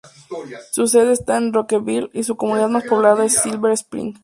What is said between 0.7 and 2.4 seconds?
Su sede está en Rockville, y su